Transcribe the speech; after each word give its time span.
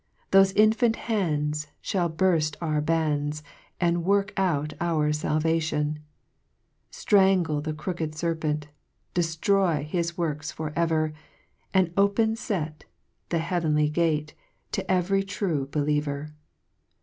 Thofy 0.31 0.53
infant 0.55 0.95
hand", 0.95 1.67
Shall 1.79 2.09
burft 2.09 2.55
our 2.59 2.81
bands, 2.81 3.43
And 3.79 4.03
work 4.03 4.33
out 4.35 4.73
our 4.81 5.13
falvation; 5.13 5.99
Strangle 6.89 7.61
the 7.61 7.75
crooked 7.75 8.13
ferpent, 8.13 8.63
Dcflroy 9.13 9.83
his 9.83 10.17
works 10.17 10.51
for 10.51 10.73
ever, 10.75 11.13
And 11.71 11.93
open 11.95 12.33
fct,— 12.33 12.85
The 13.29 13.37
heavenly 13.45 13.89
gate, 13.89 14.33
To 14.71 14.91
every 14.91 15.21
true 15.21 15.67
believer. 15.67 16.31